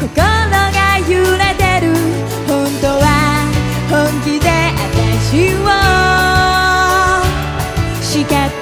[0.00, 1.92] 心が揺れてる。
[2.48, 3.06] 本当は
[3.90, 4.48] 本気で
[5.28, 5.68] 私を。
[8.00, 8.59] 叱って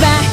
[0.00, 0.27] back.